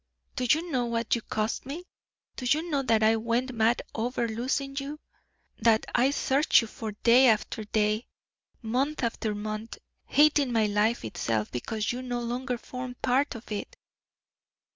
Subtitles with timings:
[0.35, 1.83] Do you know what you cost me?
[2.35, 4.99] Do you know that I went mad over losing you?
[5.59, 8.07] that I searched for you day after day,
[8.63, 9.77] month after month,
[10.07, 13.77] hating my life itself because you no longer formed part of it!